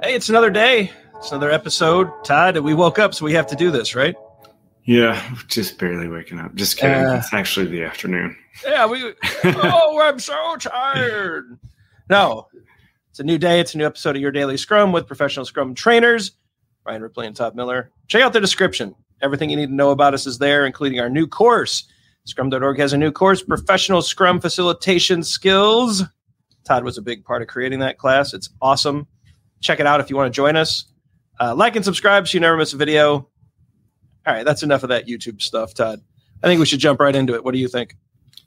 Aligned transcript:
Hey, 0.00 0.14
it's 0.14 0.28
another 0.28 0.50
day. 0.50 0.92
It's 1.16 1.32
another 1.32 1.50
episode. 1.50 2.08
Todd, 2.22 2.56
we 2.58 2.72
woke 2.72 3.00
up, 3.00 3.14
so 3.14 3.24
we 3.24 3.32
have 3.32 3.48
to 3.48 3.56
do 3.56 3.72
this, 3.72 3.96
right? 3.96 4.14
Yeah, 4.84 5.20
just 5.48 5.76
barely 5.76 6.06
waking 6.06 6.38
up. 6.38 6.54
Just 6.54 6.78
kidding. 6.78 7.04
Uh, 7.04 7.16
it's 7.16 7.34
actually 7.34 7.66
the 7.66 7.82
afternoon. 7.82 8.36
Yeah, 8.64 8.86
we. 8.86 9.12
oh, 9.44 10.00
I'm 10.00 10.20
so 10.20 10.56
tired. 10.56 11.58
No, 12.08 12.46
it's 13.10 13.18
a 13.18 13.24
new 13.24 13.38
day. 13.38 13.58
It's 13.58 13.74
a 13.74 13.78
new 13.78 13.86
episode 13.86 14.14
of 14.14 14.22
Your 14.22 14.30
Daily 14.30 14.56
Scrum 14.56 14.92
with 14.92 15.08
professional 15.08 15.44
Scrum 15.44 15.74
trainers, 15.74 16.30
Ryan 16.86 17.02
Ripley 17.02 17.26
and 17.26 17.34
Todd 17.34 17.56
Miller. 17.56 17.90
Check 18.06 18.22
out 18.22 18.32
the 18.32 18.40
description. 18.40 18.94
Everything 19.20 19.50
you 19.50 19.56
need 19.56 19.66
to 19.66 19.74
know 19.74 19.90
about 19.90 20.14
us 20.14 20.26
is 20.26 20.38
there, 20.38 20.64
including 20.64 21.00
our 21.00 21.10
new 21.10 21.26
course. 21.26 21.84
Scrum.org 22.24 22.78
has 22.78 22.92
a 22.92 22.98
new 22.98 23.10
course, 23.10 23.42
Professional 23.42 24.00
Scrum 24.00 24.40
Facilitation 24.40 25.24
Skills. 25.24 26.04
Todd 26.64 26.84
was 26.84 26.98
a 26.98 27.02
big 27.02 27.24
part 27.24 27.42
of 27.42 27.48
creating 27.48 27.80
that 27.80 27.98
class. 27.98 28.32
It's 28.32 28.50
awesome. 28.62 29.08
Check 29.60 29.80
it 29.80 29.86
out 29.86 30.00
if 30.00 30.10
you 30.10 30.16
want 30.16 30.32
to 30.32 30.36
join 30.36 30.56
us. 30.56 30.84
Uh, 31.40 31.54
like 31.54 31.76
and 31.76 31.84
subscribe 31.84 32.26
so 32.28 32.34
you 32.34 32.40
never 32.40 32.56
miss 32.56 32.72
a 32.72 32.76
video. 32.76 33.28
All 34.26 34.34
right, 34.34 34.44
that's 34.44 34.62
enough 34.62 34.82
of 34.82 34.90
that 34.90 35.06
YouTube 35.06 35.40
stuff, 35.40 35.74
Todd. 35.74 36.02
I 36.42 36.46
think 36.46 36.60
we 36.60 36.66
should 36.66 36.80
jump 36.80 37.00
right 37.00 37.14
into 37.14 37.34
it. 37.34 37.44
What 37.44 37.52
do 37.52 37.58
you 37.58 37.68
think? 37.68 37.96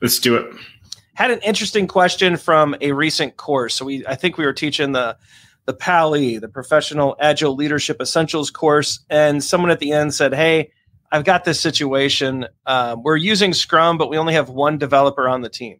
Let's 0.00 0.18
do 0.18 0.36
it. 0.36 0.54
Had 1.14 1.30
an 1.30 1.40
interesting 1.40 1.86
question 1.86 2.36
from 2.36 2.76
a 2.80 2.92
recent 2.92 3.36
course. 3.36 3.74
So 3.74 3.84
we, 3.84 4.06
I 4.06 4.14
think 4.14 4.38
we 4.38 4.44
were 4.44 4.52
teaching 4.52 4.92
the 4.92 5.16
the 5.66 5.74
PAL-E, 5.74 6.38
the 6.38 6.48
Professional 6.48 7.16
Agile 7.20 7.54
Leadership 7.54 8.00
Essentials 8.00 8.50
course, 8.50 9.00
and 9.10 9.44
someone 9.44 9.70
at 9.70 9.78
the 9.78 9.92
end 9.92 10.14
said, 10.14 10.34
"Hey, 10.34 10.72
I've 11.12 11.24
got 11.24 11.44
this 11.44 11.60
situation. 11.60 12.46
Um, 12.66 13.02
we're 13.02 13.16
using 13.16 13.52
Scrum, 13.52 13.98
but 13.98 14.10
we 14.10 14.16
only 14.16 14.34
have 14.34 14.48
one 14.48 14.78
developer 14.78 15.28
on 15.28 15.40
the 15.42 15.48
team. 15.48 15.78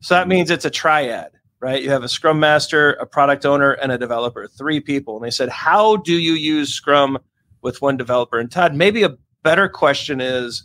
So 0.00 0.14
that 0.14 0.28
means 0.28 0.50
it's 0.50 0.64
a 0.64 0.70
triad, 0.70 1.30
right? 1.66 1.82
You 1.82 1.90
have 1.90 2.04
a 2.04 2.08
Scrum 2.08 2.38
Master, 2.38 2.92
a 2.92 3.06
product 3.06 3.44
owner, 3.44 3.72
and 3.72 3.90
a 3.90 3.98
developer, 3.98 4.46
three 4.46 4.78
people. 4.78 5.16
And 5.16 5.24
they 5.24 5.32
said, 5.32 5.48
How 5.48 5.96
do 5.96 6.12
you 6.12 6.34
use 6.34 6.72
Scrum 6.72 7.18
with 7.60 7.82
one 7.82 7.96
developer? 7.96 8.38
And 8.38 8.48
Todd, 8.48 8.72
maybe 8.76 9.02
a 9.02 9.16
better 9.42 9.68
question 9.68 10.20
is, 10.20 10.62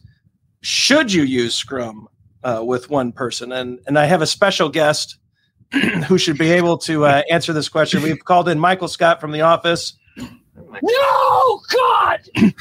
should 0.62 1.12
you 1.12 1.24
use 1.24 1.56
Scrum 1.56 2.08
uh, 2.44 2.62
with 2.64 2.92
one 2.92 3.14
person? 3.14 3.52
And 3.52 3.80
and 3.88 3.98
I 3.98 4.06
have 4.06 4.22
a 4.22 4.28
special 4.28 4.70
guest 4.70 5.18
who 6.08 6.20
should 6.20 6.38
be 6.38 6.52
able 6.52 6.78
to 6.80 7.06
uh, 7.06 7.24
answer 7.32 7.52
this 7.52 7.68
question. 7.68 8.04
We've 8.04 8.24
called 8.24 8.48
in 8.48 8.60
Michael 8.60 8.88
Scott 8.88 9.20
from 9.20 9.32
the 9.32 9.42
office. 9.42 9.98
No, 10.16 11.62
God! 11.74 12.20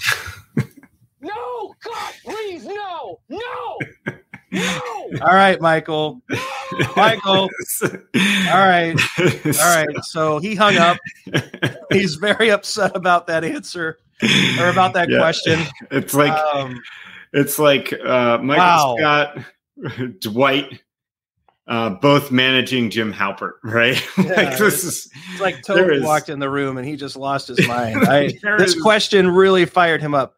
no, 1.21 1.75
God, 1.85 2.15
please, 2.25 2.65
no, 2.65 3.21
no, 3.29 3.79
no. 4.51 5.11
All 5.21 5.35
right, 5.35 5.61
Michael. 5.61 6.23
Michael. 6.97 7.49
All 7.83 7.89
right. 8.67 8.97
All 9.19 9.77
right. 9.77 9.89
So 10.05 10.39
he 10.39 10.55
hung 10.55 10.77
up. 10.77 10.99
He's 11.91 12.15
very 12.17 12.51
upset 12.51 12.97
about 12.97 13.27
that 13.29 13.45
answer 13.45 13.99
or 14.59 14.69
about 14.69 14.95
that 14.95 15.09
Yeah. 15.11 15.19
question. 15.19 15.61
It's 15.91 16.15
like 16.15 16.33
Um, 16.55 16.81
it's 17.33 17.59
like 17.59 17.93
uh, 17.93 18.39
Michael 18.39 18.57
Wow. 18.65 18.97
Scott, 18.99 19.39
Dwight, 20.21 20.83
uh, 21.69 21.91
both 21.91 22.31
managing 22.33 22.91
Jim 22.91 23.13
Halpert, 23.13 23.53
right? 23.63 24.03
Yeah. 24.19 24.25
like 24.25 24.59
this 24.59 24.83
is 24.85 25.11
it's 25.33 25.41
like 25.41 25.63
Toad 25.63 25.93
is- 25.93 26.03
walked 26.03 26.29
in 26.29 26.39
the 26.39 26.51
room 26.51 26.77
and 26.79 26.87
he 26.87 26.97
just 26.97 27.17
lost 27.17 27.49
his 27.49 27.67
mind. 27.69 27.97
I, 28.09 28.33
this 28.59 28.75
is- 28.75 28.83
question 28.83 29.29
really 29.29 29.65
fired 29.67 30.01
him 30.03 30.15
up. 30.15 30.35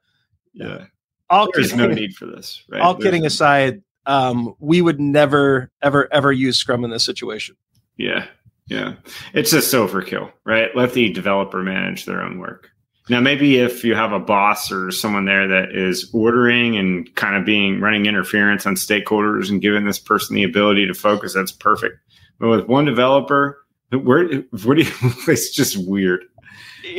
yeah. 0.52 0.84
All 1.30 1.48
There's 1.54 1.70
kidding, 1.72 1.88
no 1.88 1.94
need 1.94 2.14
for 2.14 2.27
this, 2.27 2.62
right? 2.68 2.82
all 2.82 2.92
There's- 2.92 3.04
kidding 3.04 3.24
aside, 3.24 3.82
um, 4.06 4.55
we 4.58 4.83
would 4.83 5.00
never, 5.00 5.70
ever, 5.83 6.12
ever 6.12 6.33
use 6.33 6.58
Scrum 6.58 6.84
in 6.84 6.91
this 6.91 7.05
situation. 7.05 7.56
Yeah, 7.97 8.27
yeah. 8.67 8.95
It's 9.34 9.50
just 9.50 9.72
overkill, 9.72 10.33
right? 10.45 10.75
Let 10.75 10.92
the 10.92 11.12
developer 11.12 11.62
manage 11.62 12.05
their 12.05 12.23
own 12.23 12.39
work. 12.39 12.70
Now, 13.08 13.20
maybe 13.20 13.56
if 13.56 13.84
you 13.84 13.95
have 13.95 14.12
a 14.12 14.20
boss 14.20 14.70
or 14.70 14.91
someone 14.92 15.25
there 15.25 15.48
that 15.48 15.74
is 15.74 16.08
ordering 16.14 16.77
and 16.77 17.12
kind 17.17 17.36
of 17.36 17.45
being 17.45 17.80
running 17.80 18.07
interference 18.07 18.64
on 18.64 18.77
stakeholders 18.77 19.51
and 19.51 19.61
giving 19.61 19.85
this 19.85 19.98
person 19.98 20.36
the 20.36 20.45
ability 20.45 20.86
to 20.86 20.95
focus, 20.95 21.35
that's 21.35 21.52
perfect. 21.52 21.96
But 22.39 22.48
with 22.48 22.68
one 22.68 22.85
developer, 22.85 23.61
where, 23.98 24.27
where 24.64 24.77
do 24.77 24.83
you, 24.83 24.92
it's 25.29 25.51
just 25.51 25.77
weird. 25.89 26.25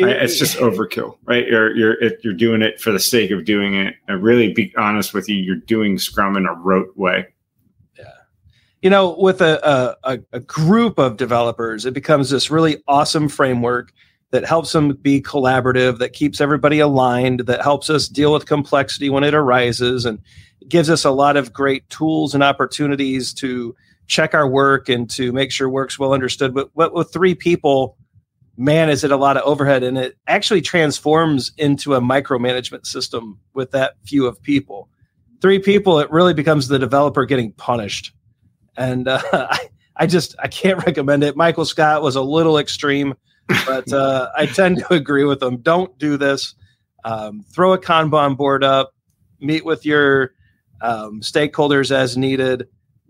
Right? 0.02 0.16
It's 0.22 0.40
just 0.40 0.58
overkill, 0.58 1.18
right? 1.26 1.46
You're 1.46 1.76
you're 1.76 1.98
you're 2.24 2.34
doing 2.34 2.62
it 2.62 2.80
for 2.80 2.92
the 2.92 3.00
sake 3.00 3.32
of 3.32 3.44
doing 3.44 3.76
it. 3.76 3.96
And 4.08 4.24
really, 4.24 4.54
be 4.54 4.74
honest 4.78 5.14
with 5.14 5.28
you, 5.28 5.36
you're 5.36 5.58
doing 5.58 5.98
Scrum 6.00 6.38
in 6.38 6.46
a 6.46 6.54
rote 6.54 6.96
way. 6.96 7.28
Yeah. 8.00 8.06
You 8.82 8.90
know, 8.90 9.16
with 9.20 9.42
a, 9.42 9.98
a- 10.06 10.20
a 10.32 10.40
group 10.40 10.98
of 11.00 11.18
developers, 11.18 11.86
it 11.86 11.94
becomes 11.94 12.30
this 12.30 12.50
really 12.50 12.82
awesome 12.88 13.28
framework 13.28 13.92
that 14.34 14.46
helps 14.46 14.72
them 14.72 14.96
be 14.96 15.22
collaborative, 15.22 16.00
that 16.00 16.14
keeps 16.14 16.42
everybody 16.42 16.80
aligned, 16.80 17.42
that 17.42 17.62
helps 17.62 17.88
us 17.88 18.08
deal 18.08 18.34
with 18.34 18.48
complexity 18.48 19.08
when 19.10 19.24
it 19.24 19.36
arises, 19.36 20.06
and 20.06 20.20
gives 20.68 20.90
us 20.90 21.06
a 21.06 21.12
lot 21.12 21.38
of 21.38 21.54
great 21.54 21.88
tools 21.90 22.34
and 22.34 22.44
opportunities 22.44 23.32
to 23.36 23.76
check 24.08 24.34
our 24.34 24.48
work 24.48 24.90
and 24.90 25.08
to 25.12 25.32
make 25.32 25.52
sure 25.52 25.70
work's 25.70 26.00
well 26.00 26.14
understood. 26.14 26.52
But, 26.52 26.72
but 26.76 26.96
with 26.96 27.14
three 27.14 27.36
people, 27.36 27.96
man, 28.58 28.90
is 28.90 29.04
it 29.04 29.12
a 29.12 29.18
lot 29.18 29.38
of 29.38 29.44
overhead, 29.44 29.84
and 29.84 30.00
it 30.00 30.18
actually 30.26 30.62
transforms 30.62 31.52
into 31.58 31.94
a 31.94 32.02
micromanagement 32.02 32.88
system 32.88 33.40
with 33.54 33.70
that 33.72 33.94
few 34.04 34.26
of 34.26 34.42
people. 34.42 34.90
Three 35.42 35.60
people, 35.60 36.00
it 36.00 36.10
really 36.12 36.34
becomes 36.34 36.70
the 36.70 36.80
developer 36.80 37.26
getting 37.26 37.52
punished 37.52 38.14
and 38.78 39.08
uh, 39.08 39.22
I, 39.34 39.70
I 39.96 40.08
just 40.08 40.36
I 40.40 40.48
can't 40.48 40.78
recommend 40.86 41.24
it. 41.24 41.36
Michael 41.36 41.66
Scott 41.66 42.02
was 42.02 42.16
a 42.16 42.22
little 42.22 42.58
extreme, 42.58 43.14
but 43.48 43.92
uh, 43.92 44.30
I 44.36 44.46
tend 44.46 44.78
to 44.78 44.94
agree 44.94 45.26
with 45.26 45.40
them. 45.40 45.58
Don't 45.58 45.98
do 45.98 46.18
this. 46.18 46.56
Um, 47.04 47.44
throw 47.54 47.74
a 47.74 47.78
Kanban 47.78 48.38
board 48.38 48.64
up, 48.64 48.94
meet 49.40 49.66
with 49.66 49.86
your 49.86 50.34
um, 50.82 51.22
stakeholders 51.22 51.92
as 51.92 52.18
needed, 52.18 52.68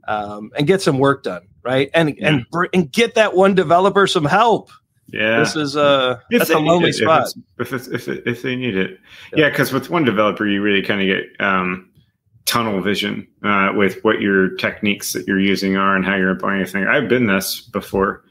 um, 0.08 0.52
and 0.58 0.68
get 0.68 0.82
some 0.82 1.00
work 1.00 1.24
done. 1.24 1.48
Right, 1.64 1.90
and 1.94 2.18
and 2.22 2.46
br- 2.52 2.66
and 2.74 2.92
get 2.92 3.16
that 3.16 3.36
one 3.36 3.56
developer 3.56 4.06
some 4.06 4.26
help. 4.26 4.70
Yeah. 5.08 5.40
This 5.40 5.56
is 5.56 5.78
uh 5.78 6.20
If 6.30 6.40
that's 6.40 6.50
a 6.50 6.60
lonely 6.60 6.90
it, 6.90 6.96
spot. 6.96 7.30
If, 7.60 7.72
it's, 7.72 7.88
if, 7.88 7.94
if, 7.94 8.08
it, 8.08 8.24
if 8.26 8.42
they 8.42 8.56
need 8.56 8.76
it. 8.76 9.00
Yeah. 9.32 9.46
Yeah, 9.46 9.50
because 9.50 9.72
with 9.72 9.90
one 9.90 10.04
developer, 10.04 10.46
you 10.46 10.62
really 10.62 10.82
kind 10.82 11.02
of 11.02 11.08
get 11.08 11.46
um, 11.46 11.90
tunnel 12.46 12.82
vision 12.82 13.28
uh, 13.44 13.72
with 13.76 14.04
what 14.04 14.22
your 14.22 14.56
techniques 14.56 15.14
that 15.14 15.28
you're 15.28 15.40
using 15.40 15.78
are 15.78 15.96
and 15.96 16.04
how 16.04 16.16
you're 16.16 16.32
implementing 16.32 16.66
things. 16.66 16.88
I've 16.90 17.08
been 17.08 17.28
this 17.28 17.62
before. 17.62 18.26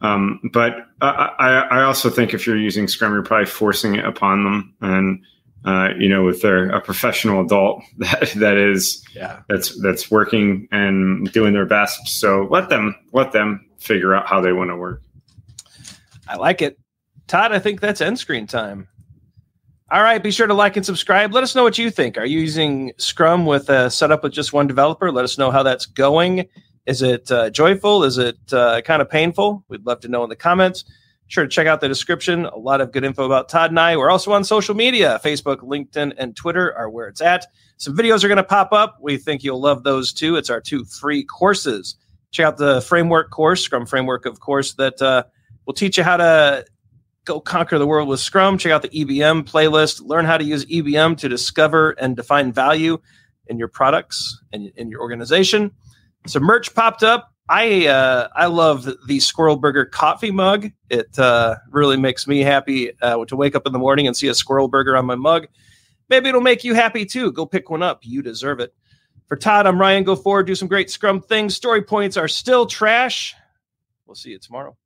Um, 0.00 0.40
but 0.52 0.74
I, 1.00 1.30
I, 1.38 1.48
I 1.78 1.82
also 1.82 2.10
think 2.10 2.34
if 2.34 2.46
you're 2.46 2.58
using 2.58 2.88
Scrum, 2.88 3.12
you're 3.12 3.22
probably 3.22 3.46
forcing 3.46 3.94
it 3.94 4.04
upon 4.04 4.44
them. 4.44 4.74
And, 4.80 5.24
uh, 5.64 5.94
you 5.98 6.08
know, 6.08 6.24
with 6.24 6.42
their, 6.42 6.68
a 6.70 6.80
professional 6.80 7.44
adult 7.44 7.82
that, 7.98 8.32
that 8.36 8.56
is, 8.56 9.02
Yeah, 9.14 9.40
that's, 9.48 9.80
that's 9.82 10.10
working 10.10 10.68
and 10.70 11.30
doing 11.32 11.52
their 11.52 11.66
best. 11.66 12.08
So 12.08 12.46
let 12.50 12.68
them, 12.68 12.94
let 13.12 13.32
them 13.32 13.66
figure 13.78 14.14
out 14.14 14.26
how 14.26 14.40
they 14.40 14.52
want 14.52 14.70
to 14.70 14.76
work. 14.76 15.02
I 16.28 16.36
like 16.36 16.62
it. 16.62 16.78
Todd, 17.26 17.52
I 17.52 17.58
think 17.58 17.80
that's 17.80 18.00
end 18.00 18.18
screen 18.18 18.46
time. 18.46 18.88
All 19.88 20.02
right, 20.02 20.20
be 20.20 20.32
sure 20.32 20.48
to 20.48 20.54
like 20.54 20.76
and 20.76 20.84
subscribe. 20.84 21.32
Let 21.32 21.44
us 21.44 21.54
know 21.54 21.62
what 21.62 21.78
you 21.78 21.92
think. 21.92 22.18
Are 22.18 22.26
you 22.26 22.40
using 22.40 22.92
Scrum 22.98 23.46
with 23.46 23.68
a 23.70 23.88
setup 23.88 24.24
with 24.24 24.32
just 24.32 24.52
one 24.52 24.66
developer? 24.66 25.12
Let 25.12 25.24
us 25.24 25.38
know 25.38 25.52
how 25.52 25.62
that's 25.62 25.86
going. 25.86 26.48
Is 26.86 27.02
it 27.02 27.30
uh, 27.30 27.50
joyful? 27.50 28.04
Is 28.04 28.16
it 28.18 28.38
uh, 28.52 28.80
kind 28.82 29.02
of 29.02 29.10
painful? 29.10 29.64
We'd 29.68 29.84
love 29.84 30.00
to 30.00 30.08
know 30.08 30.22
in 30.22 30.30
the 30.30 30.36
comments. 30.36 30.84
Sure 31.28 31.42
to 31.42 31.50
check 31.50 31.66
out 31.66 31.80
the 31.80 31.88
description. 31.88 32.46
A 32.46 32.56
lot 32.56 32.80
of 32.80 32.92
good 32.92 33.02
info 33.02 33.24
about 33.24 33.48
Todd 33.48 33.70
and 33.70 33.80
I. 33.80 33.96
We're 33.96 34.10
also 34.10 34.32
on 34.32 34.44
social 34.44 34.76
media. 34.76 35.20
Facebook, 35.24 35.56
LinkedIn, 35.56 36.14
and 36.16 36.36
Twitter 36.36 36.72
are 36.76 36.88
where 36.88 37.08
it's 37.08 37.20
at. 37.20 37.46
Some 37.78 37.96
videos 37.96 38.22
are 38.22 38.28
going 38.28 38.36
to 38.36 38.44
pop 38.44 38.72
up. 38.72 38.98
We 39.00 39.16
think 39.16 39.42
you'll 39.42 39.60
love 39.60 39.82
those 39.82 40.12
too. 40.12 40.36
It's 40.36 40.48
our 40.48 40.60
two 40.60 40.84
free 40.84 41.24
courses. 41.24 41.96
Check 42.30 42.46
out 42.46 42.56
the 42.56 42.80
framework 42.80 43.30
course, 43.30 43.62
Scrum 43.62 43.86
Framework, 43.86 44.24
of 44.24 44.38
course, 44.38 44.74
that 44.74 45.02
uh, 45.02 45.24
will 45.64 45.74
teach 45.74 45.98
you 45.98 46.04
how 46.04 46.16
to 46.16 46.64
go 47.24 47.40
conquer 47.40 47.78
the 47.78 47.86
world 47.86 48.08
with 48.08 48.20
Scrum. 48.20 48.56
Check 48.56 48.70
out 48.70 48.82
the 48.82 48.88
EBM 48.90 49.44
playlist. 49.44 50.02
Learn 50.04 50.24
how 50.24 50.38
to 50.38 50.44
use 50.44 50.64
EBM 50.66 51.18
to 51.18 51.28
discover 51.28 51.90
and 51.92 52.14
define 52.14 52.52
value 52.52 52.98
in 53.48 53.58
your 53.58 53.68
products 53.68 54.40
and 54.52 54.70
in 54.76 54.90
your 54.90 55.00
organization. 55.00 55.72
Some 56.26 56.42
merch 56.42 56.74
popped 56.74 57.02
up. 57.02 57.32
I 57.48 57.86
uh, 57.86 58.28
I 58.34 58.46
love 58.46 58.88
the 59.06 59.20
Squirrel 59.20 59.56
Burger 59.56 59.84
coffee 59.84 60.32
mug. 60.32 60.70
It 60.90 61.16
uh, 61.18 61.56
really 61.70 61.96
makes 61.96 62.26
me 62.26 62.40
happy 62.40 62.90
uh, 63.00 63.24
to 63.24 63.36
wake 63.36 63.54
up 63.54 63.66
in 63.66 63.72
the 63.72 63.78
morning 63.78 64.06
and 64.06 64.16
see 64.16 64.26
a 64.28 64.34
Squirrel 64.34 64.66
Burger 64.66 64.96
on 64.96 65.06
my 65.06 65.14
mug. 65.14 65.46
Maybe 66.08 66.28
it'll 66.28 66.40
make 66.40 66.64
you 66.64 66.74
happy 66.74 67.04
too. 67.04 67.30
Go 67.30 67.46
pick 67.46 67.70
one 67.70 67.82
up. 67.82 68.00
You 68.02 68.22
deserve 68.22 68.58
it. 68.60 68.74
For 69.28 69.36
Todd, 69.36 69.66
I'm 69.66 69.80
Ryan. 69.80 70.04
Go 70.04 70.16
forward, 70.16 70.46
do 70.46 70.54
some 70.54 70.68
great 70.68 70.90
Scrum 70.90 71.20
things. 71.20 71.54
Story 71.54 71.82
points 71.82 72.16
are 72.16 72.28
still 72.28 72.66
trash. 72.66 73.34
We'll 74.06 74.14
see 74.14 74.30
you 74.30 74.38
tomorrow. 74.38 74.76